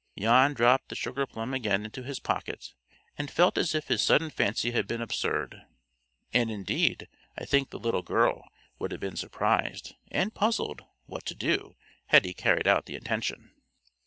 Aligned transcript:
Jan 0.17 0.55
dropped 0.55 0.89
the 0.89 0.95
sugarplum 0.95 1.53
again 1.53 1.85
into 1.85 2.01
his 2.01 2.19
pocket, 2.19 2.73
and 3.19 3.29
felt 3.29 3.55
as 3.55 3.75
if 3.75 3.87
his 3.87 4.01
sudden 4.01 4.31
fancy 4.31 4.71
had 4.71 4.87
been 4.87 4.99
absurd; 4.99 5.61
and 6.33 6.49
indeed 6.49 7.07
I 7.37 7.45
think 7.45 7.69
the 7.69 7.77
little 7.77 8.01
girl 8.01 8.47
would 8.79 8.91
have 8.91 8.99
been 9.01 9.15
surprised 9.15 9.93
and 10.09 10.33
puzzled 10.33 10.83
what 11.05 11.23
to 11.27 11.35
do 11.35 11.75
had 12.07 12.25
he 12.25 12.33
carried 12.33 12.67
out 12.67 12.87
the 12.87 12.95
intention. 12.95 13.51